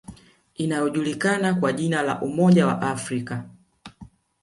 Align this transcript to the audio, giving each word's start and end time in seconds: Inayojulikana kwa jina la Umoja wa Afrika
Inayojulikana 0.55 1.53
kwa 1.55 1.73
jina 1.73 2.01
la 2.01 2.21
Umoja 2.21 2.67
wa 2.67 2.81
Afrika 2.81 3.47